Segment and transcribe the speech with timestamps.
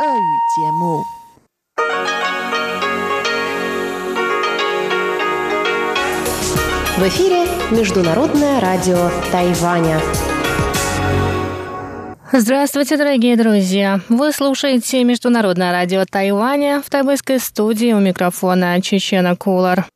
[0.00, 0.04] В
[7.08, 10.00] эфире Международное радио Тайваня.
[12.30, 13.98] Здравствуйте, дорогие друзья!
[14.08, 19.88] Вы слушаете Международное радио Тайваня в тайвайской студии у микрофона Чечена Кулар.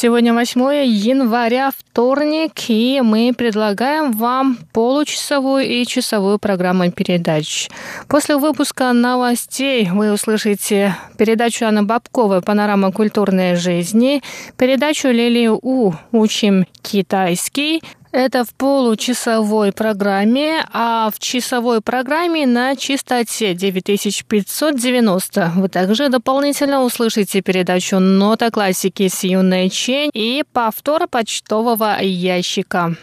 [0.00, 7.68] Сегодня 8 января, вторник, и мы предлагаем вам получасовую и часовую программу передач.
[8.06, 14.22] После выпуска новостей вы услышите передачу Анны Бабковой «Панорама культурной жизни»,
[14.56, 23.54] передачу Лили У «Учим китайский», это в получасовой программе, а в часовой программе на частоте
[23.54, 32.96] 9590 вы также дополнительно услышите передачу «Нота классики» с Юной Чень и повтор почтового ящика.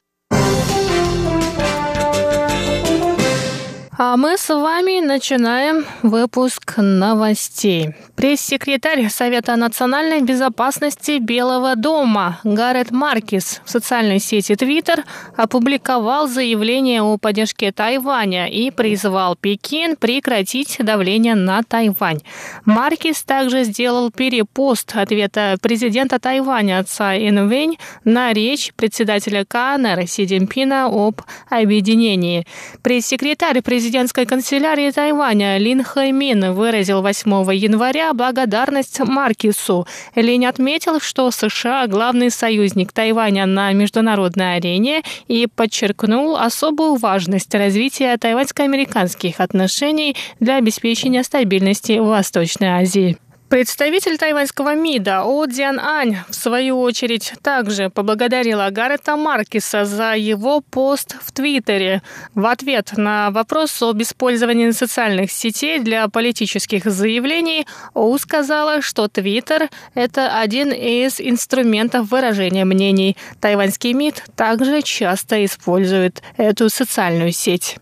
[3.97, 7.95] А мы с вами начинаем выпуск новостей.
[8.17, 15.03] Пресс-секретарь Совета национальной безопасности Белого дома Гаррет Маркис в социальной сети Twitter
[15.37, 22.19] опубликовал заявление о поддержке Тайваня и призвал Пекин прекратить давление на Тайвань.
[22.65, 30.87] Маркис также сделал перепост ответа президента Тайваня Цай Инвэнь на речь председателя КНР Си Цзиньпина
[30.87, 32.45] об объединении.
[32.81, 39.85] Пресс-секретарь президента президентской канцелярии Тайваня Лин Хаймин выразил 8 января благодарность Маркису.
[40.15, 48.17] Лин отметил, что США– главный союзник Тайваня на международной арене и подчеркнул особую важность развития
[48.17, 53.19] тайваньско-американских отношений для обеспечения стабильности в Восточной Азии.
[53.47, 60.61] Представитель тайваньского МИДа О Диан Ань, в свою очередь, также поблагодарила Гаррета Маркиса за его
[60.61, 62.01] пост в Твиттере.
[62.33, 69.69] В ответ на вопрос об использовании социальных сетей для политических заявлений О сказала, что Твиттер–
[69.93, 73.15] это один из инструментов выражения мнений.
[73.39, 77.77] Тайваньский МИД также часто использует эту социальную сеть.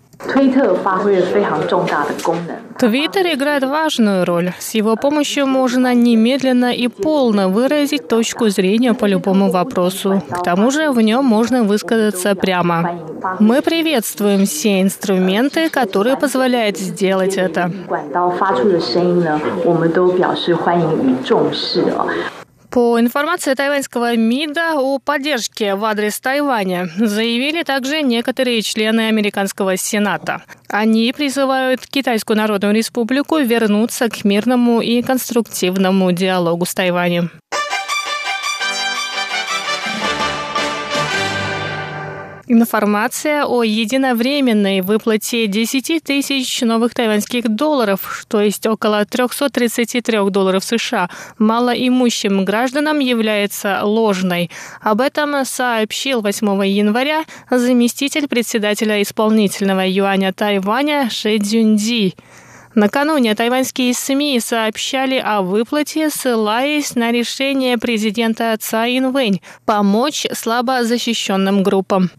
[2.80, 4.52] Твиттер играет важную роль.
[4.60, 10.22] С его помощью можно немедленно и полно выразить точку зрения по любому вопросу.
[10.30, 13.00] К тому же в нем можно высказаться прямо.
[13.40, 17.72] Мы приветствуем все инструменты, которые позволяют сделать это.
[22.74, 30.42] По информации тайваньского МИДа о поддержке в адрес Тайваня заявили также некоторые члены американского Сената.
[30.70, 37.30] Они призывают Китайскую Народную Республику вернуться к мирному и конструктивному диалогу с Тайванем.
[42.48, 51.10] Информация о единовременной выплате 10 тысяч новых тайваньских долларов, то есть около 333 долларов США,
[51.38, 54.52] малоимущим гражданам является ложной.
[54.82, 62.14] Об этом сообщил 8 января заместитель председателя исполнительного юаня Тайваня Ше Цзюньди.
[62.76, 71.64] Накануне тайваньские СМИ сообщали о выплате, ссылаясь на решение президента Цай Инвэнь помочь слабо защищенным
[71.64, 72.10] группам.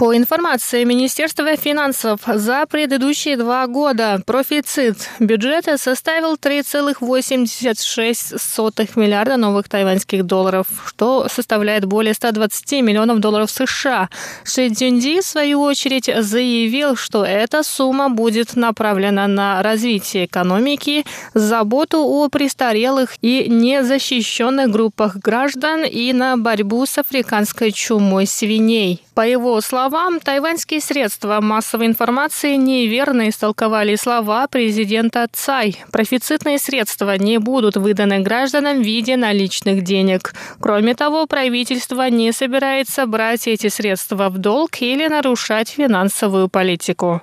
[0.00, 10.24] По информации Министерства финансов, за предыдущие два года профицит бюджета составил 3,86 миллиарда новых тайваньских
[10.24, 14.08] долларов, что составляет более 120 миллионов долларов США.
[14.42, 21.98] Ши Цзюньди, в свою очередь, заявил, что эта сумма будет направлена на развитие экономики, заботу
[21.98, 29.04] о престарелых и незащищенных группах граждан и на борьбу с африканской чумой свиней.
[29.14, 29.89] По его словам,
[30.22, 35.82] тайваньские средства массовой информации неверно истолковали слова президента Цай.
[35.90, 40.32] Профицитные средства не будут выданы гражданам в виде наличных денег.
[40.60, 47.20] Кроме того, правительство не собирается брать эти средства в долг или нарушать финансовую политику.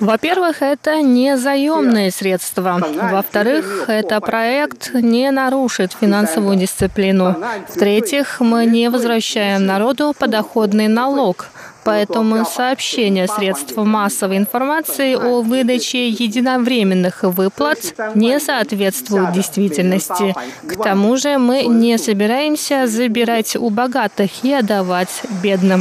[0.00, 2.80] Во-первых, это не заемные средства.
[3.10, 7.36] Во-вторых, это проект не нарушит финансовую дисциплину.
[7.68, 11.46] В-третьих, мы не возвращаем народу подоходный налог.
[11.84, 17.78] Поэтому сообщение средств массовой информации о выдаче единовременных выплат
[18.14, 20.34] не соответствует действительности.
[20.66, 25.80] К тому же мы не собираемся забирать у богатых и отдавать бедным.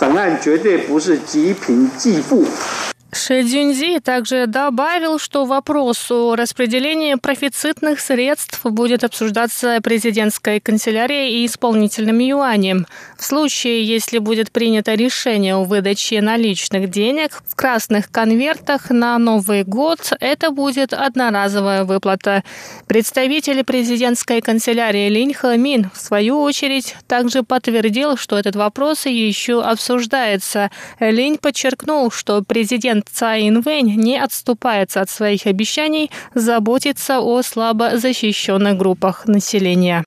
[0.00, 2.44] 本案绝对不是极贫济富。
[3.14, 12.86] Шэдзюньзи также добавил, что вопрос о распределении профицитных средств будет обсуждаться президентской канцелярией и исполнительным юанем.
[13.16, 19.62] В случае, если будет принято решение о выдаче наличных денег в красных конвертах на Новый
[19.62, 22.42] год, это будет одноразовая выплата.
[22.88, 30.72] Представитель президентской канцелярии Линь Хамин, в свою очередь, также подтвердил, что этот вопрос еще обсуждается.
[30.98, 38.76] Линь подчеркнул, что президент Цай Инвэнь не отступается от своих обещаний заботиться о слабо защищенных
[38.76, 40.04] группах населения.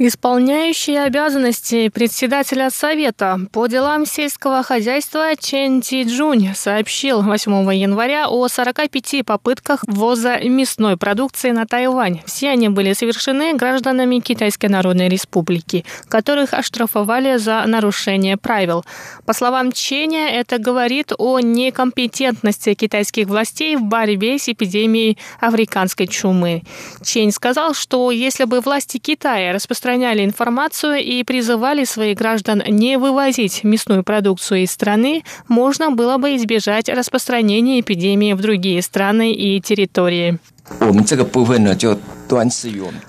[0.00, 8.46] Исполняющий обязанности председателя Совета по делам сельского хозяйства Чен Ти Джунь сообщил 8 января о
[8.46, 12.20] 45 попытках ввоза мясной продукции на Тайвань.
[12.26, 18.84] Все они были совершены гражданами Китайской Народной Республики, которых оштрафовали за нарушение правил.
[19.26, 26.62] По словам Ченя, это говорит о некомпетентности китайских властей в борьбе с эпидемией африканской чумы.
[27.02, 32.97] Чень сказал, что если бы власти Китая распространяли распространяли информацию и призывали своих граждан не
[32.97, 39.61] вывозить мясную продукцию из страны, можно было бы избежать распространения эпидемии в другие страны и
[39.61, 40.37] территории.
[40.79, 41.97] 我们这个部分呢，就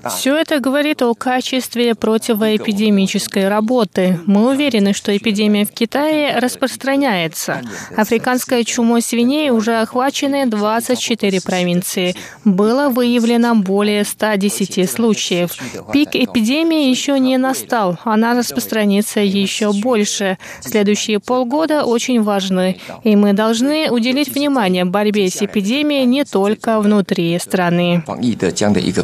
[0.10, 4.20] все это говорит о качестве противоэпидемической работы.
[4.26, 7.62] Мы уверены, что эпидемия в Китае распространяется.
[7.96, 12.16] Африканская чумой свиней уже охвачены 24 провинции.
[12.46, 15.52] Было выявлено более 110 случаев.
[15.92, 17.98] Пик эпидемии еще не настал.
[18.04, 20.38] Она распространится еще больше.
[20.62, 27.38] Следующие полгода очень важны, и мы должны уделить внимание борьбе с эпидемией не только внутри
[27.40, 28.04] страны.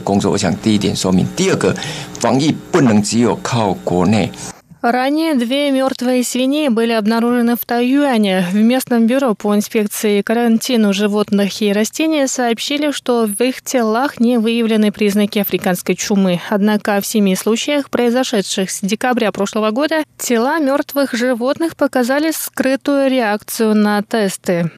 [0.05, 1.75] 工作，我想第一点说明，第二个，
[2.19, 4.31] 防疫不能只有靠国内。
[4.83, 8.47] Ранее две мертвые свиньи были обнаружены в Тайюане.
[8.51, 14.39] В местном бюро по инспекции карантину животных и растений сообщили, что в их телах не
[14.39, 16.41] выявлены признаки африканской чумы.
[16.49, 23.75] Однако в семи случаях, произошедших с декабря прошлого года, тела мертвых животных показали скрытую реакцию
[23.75, 24.71] на тесты.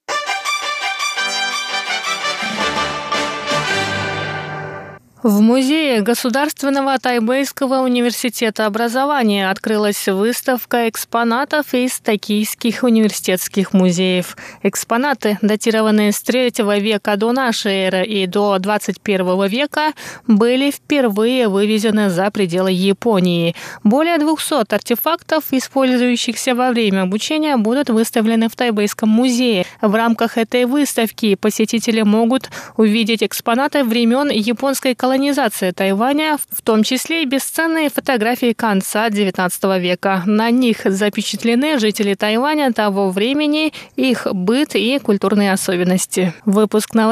[5.27, 14.37] В музее Государственного Тайбэйского университета образования открылась выставка экспонатов из токийских университетских музеев.
[14.63, 19.91] Экспонаты, датированные с III века до нашей эры и до 21 века,
[20.27, 23.53] были впервые вывезены за пределы Японии.
[23.83, 29.65] Более 200 артефактов, использующихся во время обучения, будут выставлены в Тайбэйском музее.
[29.81, 36.83] В рамках этой выставки посетители могут увидеть экспонаты времен японской колонизации колонизация Тайваня, в том
[36.83, 40.21] числе и бесценные фотографии конца XIX века.
[40.27, 46.35] На них запечатлены жители Тайваня того времени, их быт и культурные особенности.
[46.45, 47.07] Выпуск новостей